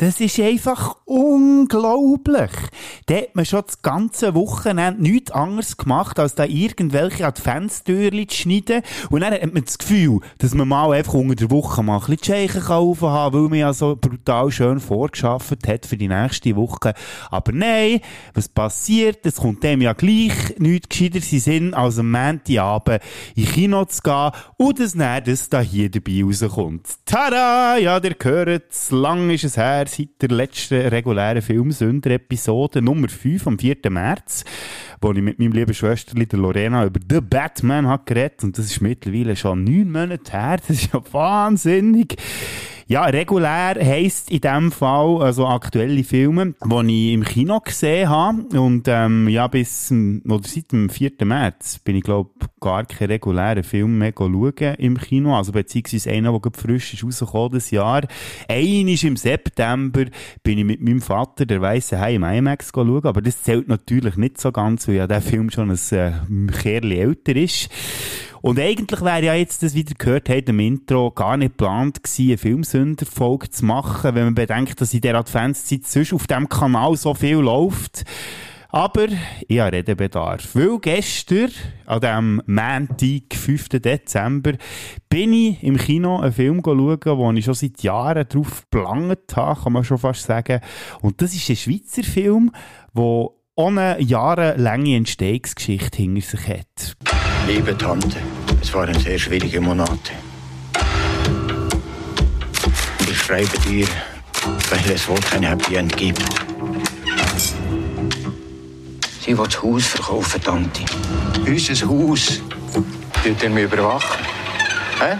[0.00, 2.52] Das ist einfach unglaublich.
[3.08, 8.36] Da hat man schon das ganze Wochenende nichts anderes gemacht, als da irgendwelche Adventstürchen zu
[8.36, 8.82] schneiden.
[9.08, 12.00] Und dann hat man das Gefühl, dass man mal einfach unter der Woche mal ein
[12.00, 16.54] bisschen Scheichen kaufen kann, weil man ja so brutal schön vorgeschafft hat für die nächste
[16.54, 16.92] Woche.
[17.30, 18.00] Aber nein,
[18.34, 19.24] was passiert?
[19.24, 23.00] Es kommt dem ja gleich nichts gescheiter in Sinn, als am Montagabend
[23.34, 26.86] in Kino zu gehen und das dann das da hier dabei rauskommt.
[27.06, 27.78] Tada!
[27.78, 33.76] Ja, der gehört, lang ist es her, seit der letzten regulären Filmsünder-Episode 5 am 4.
[33.90, 34.44] März,
[35.00, 38.42] wo ich mit meinem lieben Schwesterli, der Lorena, über The Batman hat geredet.
[38.42, 40.56] Und das ist mittlerweile schon neun Monate her.
[40.56, 42.16] Das ist ja wahnsinnig.
[42.90, 48.58] Ja, regulär heisst in dem Fall also aktuelle Filme, die ich im Kino gesehen habe.
[48.58, 51.12] Und ähm, ja, bis oder seit dem 4.
[51.24, 52.30] März bin ich, glaube
[52.62, 55.36] gar keinen regulären Film mehr schauen im Kino.
[55.36, 58.04] Also beziehungsweise einer, der frisch ist rausgekommen das Jahr.
[58.48, 60.06] Ein ist im September,
[60.42, 63.04] bin ich mit meinem Vater, der Weisse Hai im IMAX schauen.
[63.04, 66.90] Aber das zählt natürlich nicht so ganz, weil ja der Film schon ein äh, Kerl
[66.90, 67.68] älter ist.
[68.48, 72.28] Und eigentlich wäre ja jetzt, das wieder gehört habt, im Intro, gar nicht geplant gewesen,
[72.28, 76.96] eine Filmsünderfolge zu machen, wenn man bedenkt, dass in der Adventszeit sonst auf dem Kanal
[76.96, 78.06] so viel läuft.
[78.70, 79.08] Aber
[79.46, 80.54] ich habe Redebedarf.
[80.54, 81.50] Weil gestern,
[81.84, 83.68] an dem Montag, 5.
[83.68, 84.54] Dezember,
[85.10, 89.60] bin ich im Kino einen Film schauen, wo ich schon seit Jahren drauf gelangt habe,
[89.60, 90.60] kann man schon fast sagen.
[91.02, 92.52] Und das ist ein Schweizer Film,
[92.96, 97.17] der ohne jahrelange Entstehungsgeschichte hinter sich hat.
[97.48, 98.18] Liebe Tante,
[98.60, 100.12] es waren sehr schwierige Monate.
[103.00, 103.86] Und ich schreibe dir,
[104.68, 106.22] weil es wohl kein Happy End gibt.
[109.22, 110.82] Sie will das Haus verkaufen, Tante.
[111.46, 112.42] Unser Haus.
[113.24, 114.26] Tut er mich überwachen?
[115.00, 115.16] Hä?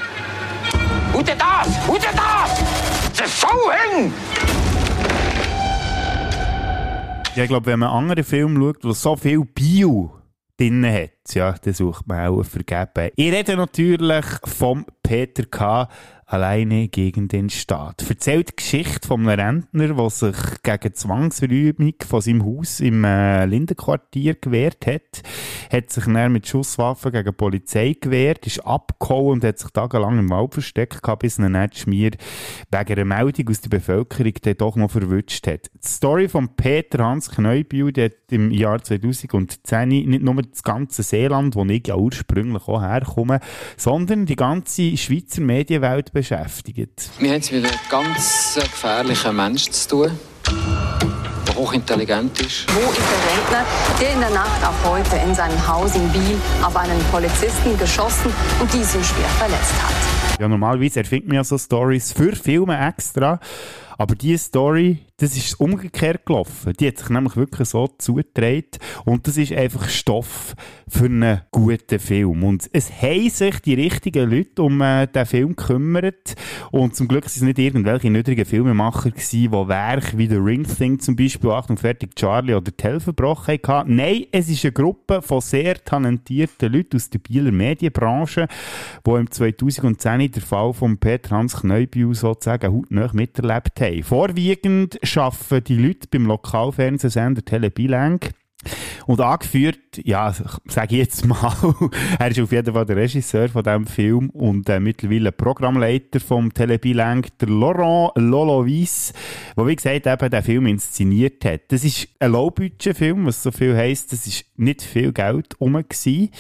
[1.16, 1.88] Und das!
[1.88, 2.60] Und das!
[3.16, 3.48] Das ist so
[3.96, 4.12] eng!
[7.34, 10.17] Ja, ich glaube, wenn man andere Filme schaut, wo so viel Bio
[10.58, 13.12] drin hat, ja, dann sucht man auch vergeben.
[13.16, 15.88] Ich rede natürlich vom Peter K
[16.28, 18.04] alleine gegen den Staat.
[18.08, 23.46] Erzählt die Geschichte von einem Rentner, der sich gegen Zwangsräumung von seinem Haus im äh,
[23.46, 25.22] Lindenquartier gewehrt hat,
[25.72, 30.18] hat sich dann mit Schusswaffen gegen die Polizei gewehrt, ist abgehauen und hat sich tagelang
[30.18, 32.10] im Wald versteckt gehabt, bis ein Netzschmier
[32.70, 35.70] wegen einer Meldung aus der Bevölkerung dann doch noch verwünscht hat.
[35.72, 41.02] Die Story von Peter Hans Kneubühl, der hat im Jahr 2010 nicht nur das ganze
[41.02, 43.40] Seeland, wo ich ja ursprünglich auch herkomme,
[43.78, 47.10] sondern die ganze Schweizer Medienwelt beschäftigt.
[47.18, 50.18] Wir haben es mit einem ganz gefährlichen Menschen zu tun,
[51.46, 52.66] der hochintelligent ist.
[52.74, 53.66] Wo ist der Rentner,
[54.00, 58.32] der in der Nacht auch heute in seinem Haus in Biel auf einen Polizisten geschossen
[58.58, 60.40] und diesen schwer verletzt hat?
[60.40, 63.38] Ja, normalerweise erfindet man ja so Stories für Filme extra.
[63.98, 66.72] Aber diese Story, das ist umgekehrt gelaufen.
[66.78, 68.78] Die hat sich nämlich wirklich so zugetragen.
[69.04, 70.54] Und das ist einfach Stoff
[70.86, 72.44] für einen guten Film.
[72.44, 76.36] Und es haben sich die richtigen Leute um äh, den Film gekümmert.
[76.70, 80.64] Und zum Glück sind es nicht irgendwelche niedrigen Filmemacher gewesen, die Werke wie The Ring
[80.64, 83.96] Thing zum Beispiel, Achtung, fertig Charlie oder Tell verbrochen hatten.
[83.96, 88.46] Nein, es ist eine Gruppe von sehr talentierten Leuten aus der Bieler Medienbranche,
[89.04, 93.87] die im 2010 der Fall von Peter Hans Kneubühl sozusagen hautnah miterlebt haben.
[94.02, 98.20] Vorwiegend arbeiten die Leute beim Lokalfernsehsender Telebilang
[99.06, 100.32] und angeführt, ja,
[100.66, 101.54] sage ich jetzt mal,
[102.18, 106.52] er ist auf jeden Fall der Regisseur von diesem Film und äh, mittlerweile Programmleiter vom
[106.52, 109.12] Telebilang, der Laurent Lolovis,
[109.56, 111.62] der wie gesagt eben den Film inszeniert hat.
[111.68, 116.30] Das ist ein Low-Budget-Film, was so viel heisst, das ist nicht viel Geld rum gewesen.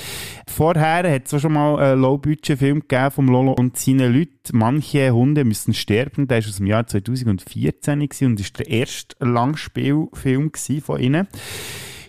[0.46, 4.34] Vorher hat es schon mal einen Low-Budget-Film gegeben vom Lolo und seinen Leuten.
[4.52, 9.16] Manche Hunde müssen sterben, der ist aus dem Jahr 2014 gewesen und ist der erste
[9.24, 10.50] Langspielfilm
[10.82, 11.28] von ihnen.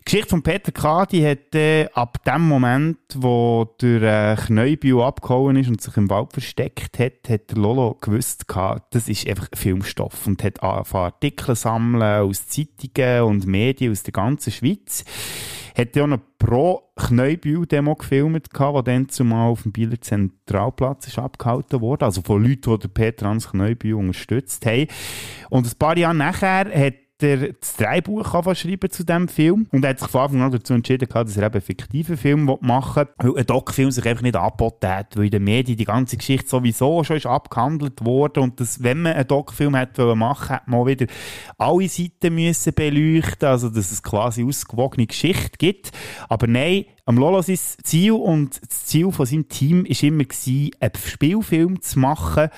[0.09, 1.05] Geschichte von Peter K.
[1.05, 6.09] die hat äh, ab dem Moment, wo der äh, Kneubühl abgehauen ist und sich im
[6.09, 11.55] Wald versteckt hat, hat Lolo gewusst, gehabt, das ist einfach Filmstoff und hat angefangen Artikel
[11.55, 15.05] sammeln aus Zeitungen und Medien aus der ganzen Schweiz.
[15.77, 22.05] Hat ja eine Pro-Kneubühl-Demo gefilmt, die dann zumal auf dem Bieler Zentralplatz ist abgehalten wurde.
[22.05, 24.87] Also von Leuten, die Peter Hans Kneubühl unterstützt haben.
[25.51, 29.67] Und ein paar Jahre nachher hat er das Drehbuch schreiben zu diesem Film.
[29.71, 32.57] Und er hat sich von Anfang an dazu entschieden, dass er eben einen fiktiven Film
[32.61, 35.85] machen will, weil ein Doc-Film sich einfach nicht angeboten hat, weil in den Medien die
[35.85, 40.15] ganze Geschichte sowieso schon ist abgehandelt wurde und dass, wenn man einen Doc-Film machen hätte
[40.15, 41.05] man wieder
[41.57, 43.47] alle Seiten müssen beleuchten.
[43.47, 45.91] Also dass es quasi ausgewogene Geschichte gibt.
[46.27, 50.23] Aber nein, am Lolo sein Ziel und das Ziel von seinem Team war immer,
[50.79, 52.49] einen Spielfilm zu machen,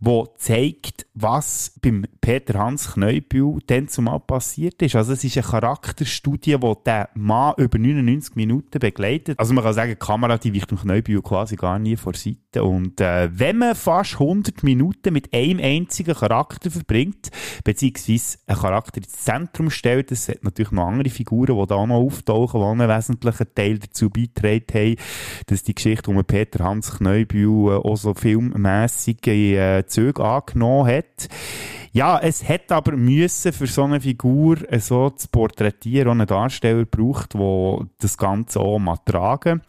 [0.00, 4.96] wo zeigt, was beim Peter Hans Kneubühl dann zumal passiert ist.
[4.96, 9.38] Also es ist eine Charakterstudie, die der Mann über 99 Minuten begleitet.
[9.38, 12.64] Also man kann sagen, die Kamera, die weicht dem Kneubühl quasi gar nie vor Seite.
[12.64, 17.30] Und äh, wenn man fast 100 Minuten mit einem einzigen Charakter verbringt,
[17.64, 21.96] beziehungsweise einen Charakter ins Zentrum stellt, es hat natürlich noch andere Figuren, die da noch
[21.96, 24.96] auftauchen, die einen wesentlichen Teil dazu beitragen haben,
[25.46, 31.28] dass die Geschichte um Peter Hans Kneubühl äh, auch so filmmässige äh, Züge angenommen hat.
[31.92, 36.84] Ja, es hätte aber müssen für so eine Figur äh, so zu porträtieren, einen Darsteller
[36.84, 39.60] braucht, der das Ganze auch mal tragen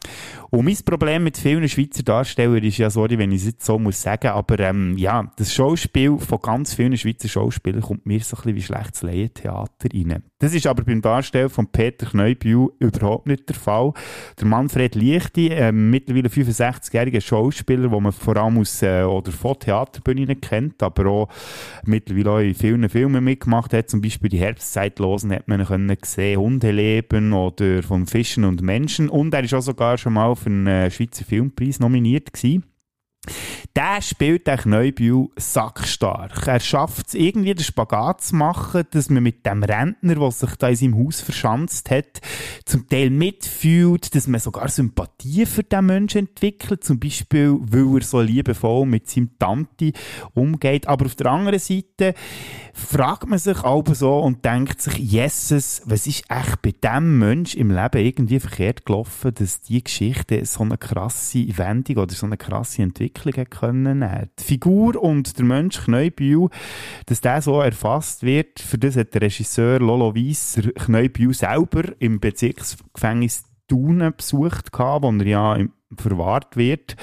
[0.52, 3.80] Und mein Problem mit vielen Schweizer Darstellern ist ja, sorry, wenn ich es jetzt so
[3.80, 8.36] muss sagen, aber ähm, ja, das Schauspiel von ganz vielen Schweizer Schauspielern kommt mir so
[8.36, 10.24] ein bisschen wie schlechtes Laientheater rein.
[10.38, 13.94] Das ist aber beim Darsteller von Peter Kneubühl überhaupt nicht der Fall.
[14.40, 19.58] Der Manfred Lichti, äh, mittlerweile 65-jähriger Schauspieler, den man vor allem aus äh, oder von
[19.58, 21.30] Theaterbühnen kennt, aber auch
[21.86, 25.96] mit mittlerweile auch in vielen Filmen mitgemacht hat, zum Beispiel die Herbstzeitlosen hat man können
[26.00, 30.50] gesehen, Hundeleben oder von Fischen und Menschen und er ist auch sogar schon mal für
[30.50, 32.64] einen Schweizer Filmpreis nominiert gewesen.
[33.76, 36.48] Der spielt den Neubühl sackstark.
[36.48, 40.56] Er schafft es irgendwie, den Spagat zu machen, dass man mit dem Rentner, der sich
[40.56, 42.20] da in seinem Haus verschanzt hat,
[42.66, 46.84] zum Teil mitfühlt, dass man sogar Sympathie für den Menschen entwickelt.
[46.84, 49.94] Zum Beispiel, weil er so liebevoll mit seinem Tante
[50.34, 50.88] umgeht.
[50.88, 52.16] Aber auf der anderen Seite
[52.74, 57.56] fragt man sich aber so und denkt sich, Jesus, was ist echt bei diesem Mensch
[57.56, 62.38] im Leben irgendwie verkehrt gelaufen, dass die Geschichte so eine krasse Wendung oder so eine
[62.38, 64.06] krasse Entwicklung hat können
[64.40, 66.50] Die Figur und der Mensch Kneubühl,
[67.06, 72.20] dass der so erfasst wird, für das hat der Regisseur Lolo Wiesser Kneubühl selber im
[72.20, 75.58] Bezirksgefängnis Thun besucht, wo er ja
[75.98, 76.96] verwahrt wird.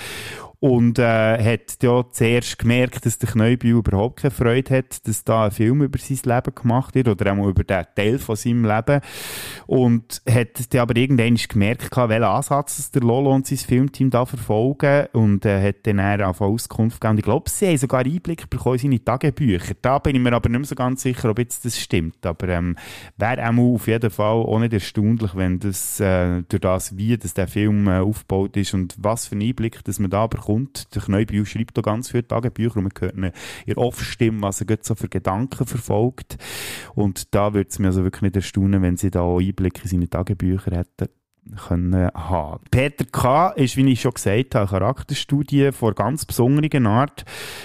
[0.61, 5.45] Und äh, hat ja zuerst gemerkt, dass der Kneubühl überhaupt keine Freude hat, dass da
[5.45, 9.01] ein Film über sein Leben gemacht wird oder auch über den Teil von seinem Leben.
[9.69, 15.07] Und hat dann aber irgendwann gemerkt, welchen Ansatz der Lolo und sein Filmteam da verfolgen
[15.13, 17.19] und äh, hat dann auch Auskunft gegeben.
[17.19, 19.75] Ich glaube, sie haben sogar Einblick bekommen in seine Tagebücher.
[19.81, 22.27] Da bin ich mir aber nicht mehr so ganz sicher, ob jetzt das stimmt.
[22.27, 22.77] Aber ähm,
[23.17, 27.35] wäre auch auf jeden Fall auch nicht erstaunlich, wenn das äh, durch das, wie das
[27.35, 30.95] der Film äh, aufgebaut ist und was für einen Einblick, dass man da bekommt, kommt.
[30.95, 33.33] Der Kneubühl schreibt da ganz viele Tagebücher und man hört ihn
[33.67, 36.39] in Off-Stimme, was er so für Gedanken verfolgt.
[36.95, 39.91] Und da würde es mir also wirklich nicht erstaunen, wenn sie da auch Einblick in
[39.91, 41.09] seine Tagebücher hätten
[41.57, 42.63] können haben.
[42.71, 43.51] Peter K.
[43.51, 47.25] ist, wie ich schon gesagt habe, eine Charakterstudie von ganz besonderen Art.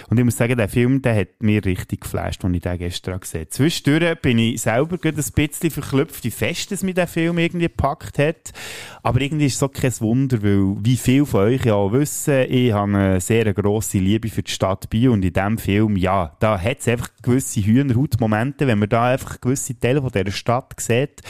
[0.09, 3.19] Und ich muss sagen, der Film, der hat mir richtig geflasht, als ich den gestern
[3.19, 3.49] gesehen habe.
[3.49, 8.19] Zwischendurch bin ich selber ein bisschen verklüpft, wie fest es mir der Film irgendwie gepackt
[8.19, 8.53] hat.
[9.01, 12.45] Aber irgendwie ist es so kein Wunder, weil, wie viele von euch ja auch wissen,
[12.49, 16.35] ich habe eine sehr grosse Liebe für die Stadt Biel und in diesem Film, ja,
[16.39, 20.73] da hat es einfach gewisse Hühnerhautmomente, wenn man da einfach gewisse Teile von dieser Stadt
[20.79, 21.21] sieht.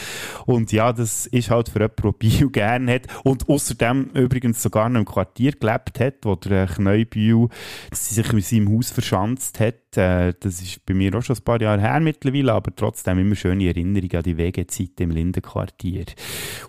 [0.45, 2.13] Und ja, das ist halt für jemanden, der
[2.43, 7.49] Biel gerne hat und außerdem übrigens sogar noch im Quartier gelebt hat, wo der Kneubühl
[7.91, 9.82] sich in seinem Haus verschanzt hat.
[9.97, 13.35] Äh, das ist bei mir auch schon ein paar Jahre her mittlerweile, aber trotzdem immer
[13.35, 16.05] schöne Erinnerungen an die Wegezeit im Lindenquartier.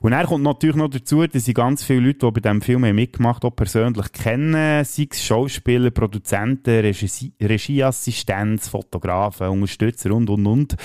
[0.00, 2.82] Und er kommt natürlich noch dazu, dass ich ganz viele Leute, die bei diesem Film
[2.94, 10.46] mitgemacht haben, auch persönlich kennen, sei es Schauspieler, Produzenten, Regie Regieassistenz, Fotografen, Unterstützer und, und,
[10.46, 10.76] und.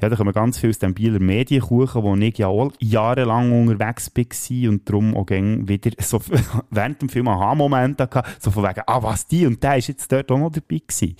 [0.00, 4.10] Ja, da kommen ganz viel aus dem Bieler Medienkuchen, wo ich ja auch jahrelang unterwegs
[4.14, 6.20] war und darum auch wieder so
[6.70, 10.10] während dem Film Aha-Momente hatte, so von wegen, ah, was, die und der ist jetzt
[10.10, 11.16] dort auch noch dabei gewesen.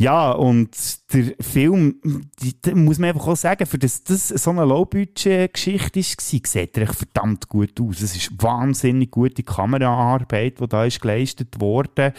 [0.00, 1.96] Ja, und der Film,
[2.42, 6.92] die, muss man einfach auch sagen, für das das so eine Low-Budget-Geschichte war, sieht er
[6.92, 8.00] verdammt gut aus.
[8.00, 12.12] Es ist wahnsinnig gute Kameraarbeit, die da ist geleistet wurde.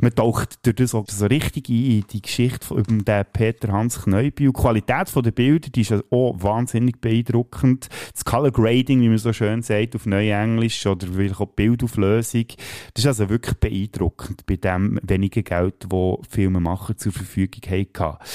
[0.00, 3.72] Man taucht durch das auch so richtig ein in die Geschichte von um den Peter
[3.72, 4.52] Hans Kneubühl.
[4.52, 7.88] Die Qualität der Bilder, die ist auch wahnsinnig beeindruckend.
[8.12, 12.46] Das Color Grading, wie man so schön sagt, auf Neuenglisch, oder vielleicht auch die Bildauflösung,
[12.94, 18.29] das ist also wirklich beeindruckend bei dem wenigen Geld, das Filmemacher zur Verfügung hatten.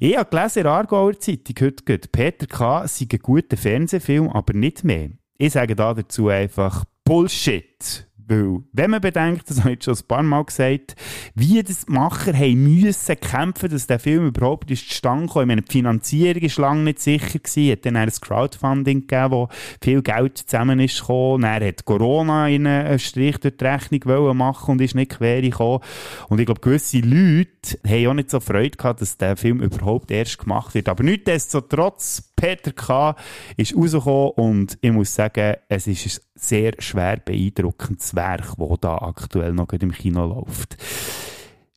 [0.00, 2.86] Ich habe gelesen in der Aargauer Zeitung heute geht, Peter K.
[2.86, 5.10] sei ein guter Fernsehfilm, aber nicht mehr.
[5.38, 8.07] Ich sage da dazu einfach Bullshit.
[8.28, 10.96] Weil, wenn man bedenkt, das habe ich schon ein paar Mal gesagt,
[11.34, 15.42] wie das die Macher haben müssen kämpfen, dass der Film überhaupt ist zustande kam.
[15.42, 17.40] Ich meine, die Finanzierung war lange nicht sicher.
[17.42, 19.48] Es hat dann ein Crowdfunding gegeben, wo
[19.82, 21.42] viel Geld zusammen ist gekommen.
[21.42, 25.80] Dann hat Corona in einen Strich durch die Rechnung machen und ist nicht quer gekommen.
[26.28, 30.10] Und ich glaube, gewisse Leute haben auch nicht so Freude gehabt, dass der Film überhaupt
[30.10, 30.88] erst gemacht wird.
[30.90, 33.16] Aber nichtsdestotrotz, Peter K.
[33.56, 39.52] ist rausgekommen und ich muss sagen, es ist sehr schwer beeindruckendes Werk, das da aktuell
[39.52, 40.76] noch im Kino läuft.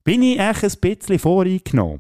[0.04, 2.00] Bin ich echt ein bisschen voreingenommen?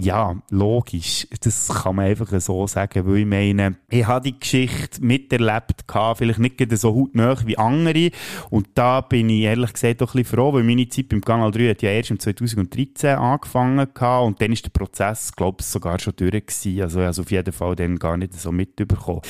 [0.00, 1.26] Ja, logisch.
[1.40, 6.38] Das kann man einfach so sagen, weil ich meine, ich habe die Geschichte miterlebt, vielleicht
[6.38, 8.10] nicht so hautnah wie andere.
[8.50, 11.50] Und da bin ich ehrlich gesagt doch ein bisschen froh, weil meine Zeit beim Kanal
[11.50, 15.66] 3 hat ja erst im 2013 angefangen gehabt und dann ist der Prozess, glaube ich,
[15.66, 16.80] sogar schon durch gewesen.
[16.80, 19.22] Also, also auf jeden Fall dann gar nicht so mitbekommen.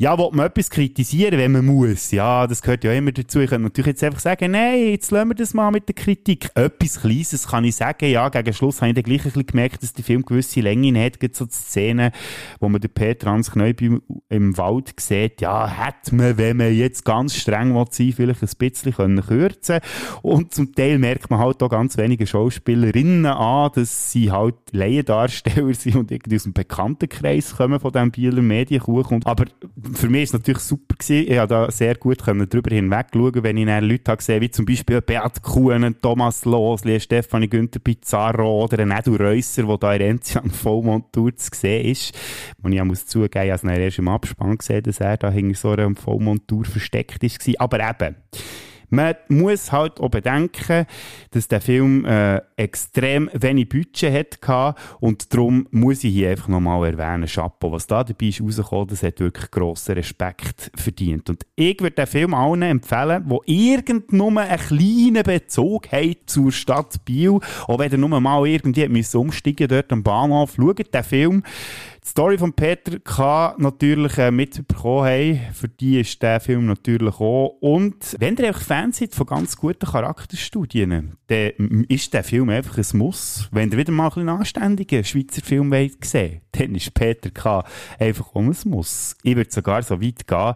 [0.00, 2.10] Ja, will man etwas kritisieren, wenn man muss?
[2.10, 3.38] Ja, das gehört ja immer dazu.
[3.40, 6.48] Ich könnte natürlich jetzt einfach sagen, nein, jetzt lassen wir das mal mit der Kritik.
[6.54, 8.08] Etwas Kleines kann ich sagen.
[8.08, 10.96] Ja, gegen Schluss habe ich dann gleich ein bisschen gemerkt, dass der Film gewisse Längen
[10.96, 11.20] hat.
[11.20, 12.12] Gibt so die Szene,
[12.60, 15.42] wo man den Peter Hans Kneubühl im Wald sieht.
[15.42, 19.80] Ja, hätte man, wenn man jetzt ganz streng will sein, vielleicht ein bisschen können kürzen
[20.22, 25.74] Und zum Teil merkt man halt auch ganz wenige Schauspielerinnen an, dass sie halt Laiendarsteller
[25.74, 29.20] sind und irgendwie aus dem Bekanntenkreis kommen von diesem Bieler Medienkuchen.
[29.26, 29.44] Aber
[29.92, 31.30] für mich ist es natürlich super gewesen.
[31.30, 34.64] Ich konnte da sehr gut darüber hinweg schauen, wenn ich dann Leute gesehen wie zum
[34.64, 40.50] Beispiel Beat Kuhn, Thomas Losli, Stefanie Günther Pizarro oder Edu Reusser, der da in Enzian
[40.50, 42.18] Vollmontur zu sehen ist.
[42.62, 45.70] Und ich muss zugeben, ich habe erst im Abspann gesehen, dass er da hinter so
[45.70, 47.60] einer Vollmontur versteckt ist.
[47.60, 48.16] Aber eben,
[48.90, 50.86] man muss halt auch bedenken,
[51.30, 56.92] dass der Film äh, extrem wenig Budget hatte und darum muss ich hier einfach nochmal
[56.92, 61.30] erwähnen, Chapeau, was da dabei ist rausgekommen, das hat wirklich grossen Respekt verdient.
[61.30, 65.86] Und ich würde den Film allen empfehlen, die irgend nur einen kleinen Bezug
[66.26, 71.04] zur Stadt Biel, auch wenn ihr nur mal irgendwie umsteigen dort am Bahnhof, schaut den
[71.04, 71.42] Film,
[72.04, 73.54] die Story von Peter K.
[73.58, 77.58] natürlich äh, mitbekommen haben, für die ist der Film natürlich auch.
[77.60, 82.78] Und wenn ihr einfach Fans seid von ganz guten Charakterstudien, dann ist der Film einfach
[82.78, 83.48] ein Muss.
[83.52, 86.00] Wenn ihr wieder mal einen anständigen Schweizer Film wollt
[86.52, 87.64] dann ist Peter K.
[87.98, 89.16] einfach auch ein Muss.
[89.22, 90.54] Ich würde sogar so weit gehen,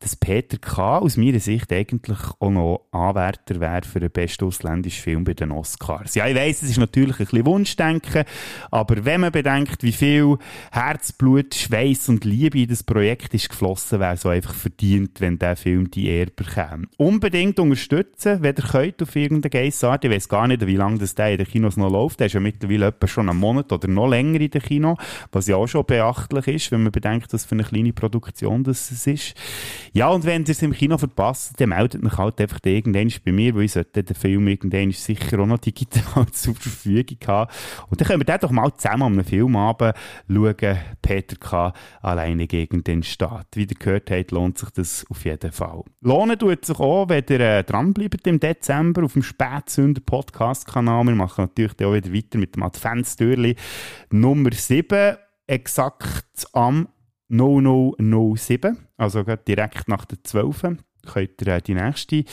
[0.00, 0.98] dass Peter K.
[0.98, 5.50] aus meiner Sicht eigentlich auch noch Anwärter wäre für den besten ausländischen Film bei den
[5.50, 6.14] Oscars.
[6.14, 8.24] Ja, ich weiss, es ist natürlich ein bisschen Wunschdenken,
[8.70, 10.36] aber wenn man bedenkt, wie viel
[10.72, 15.56] Herzblut, Schweiß und Liebe in das Projekt ist geflossen, wäre so einfach verdient, wenn der
[15.56, 16.86] Film die Ehre bekäme.
[16.98, 20.04] Unbedingt unterstützen, wenn ihr könnt auf irgendeine Geissart.
[20.04, 22.20] Ich weiß gar nicht, wie lange das der in den Kinos noch läuft.
[22.20, 24.96] Der ist ja mittlerweile etwa schon einen Monat oder noch länger in den Kino,
[25.34, 28.90] was ja auch schon beachtlich ist, wenn man bedenkt, was für eine kleine Produktion das
[29.06, 29.34] ist.
[29.92, 33.32] Ja, und wenn ihr es im Kino verpasst, dann meldet mich halt einfach irgendwann bei
[33.32, 37.50] mir, weil ich sollte den Film irgendwann sicher auch noch digital zur Verfügung haben.
[37.88, 39.94] Und dann können wir den doch mal zusammen an einem Filmabend
[40.28, 41.72] schauen, Peter K.
[42.02, 43.48] alleine gegen den Staat.
[43.54, 45.82] Wie ihr gehört habt, lohnt sich das auf jeden Fall.
[46.00, 51.04] Lohnen tut sich auch, wenn ihr äh, dranbleibt im Dezember auf dem Spätsünder Podcast-Kanal.
[51.04, 53.56] Wir machen natürlich auch wieder weiter mit dem Adventstürli
[54.10, 56.88] Nummer 7 exakt am
[57.28, 60.76] 0007, also direkt nach der 12.
[61.06, 62.24] könnt ihr äh, die nächste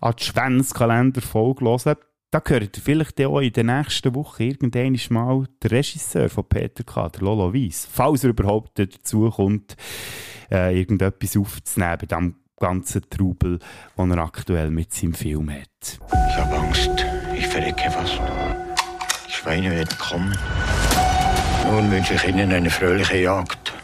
[0.00, 1.96] Adventskalender-Folge hören.
[2.30, 7.08] Da gehört vielleicht auch in der nächsten Woche irgendwann mal der Regisseur von Peter K.,
[7.08, 9.76] der Lolo Weiss, falls er überhaupt dazu kommt,
[10.50, 13.58] äh, irgendetwas aufzunehmen bei ganzen Trubel,
[13.96, 15.98] den er aktuell mit seinem Film hat.
[16.30, 16.90] Ich habe Angst,
[17.36, 18.20] ich verrecke fast.
[19.26, 20.36] Die Schweine werden kommen.
[21.70, 23.75] Nun wünsche ich Ihnen eine fröhliche Jagd.